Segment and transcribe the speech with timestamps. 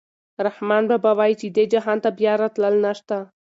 [0.47, 3.17] رحمان بابا وايي چې دې جهان ته بیا راتلل نشته.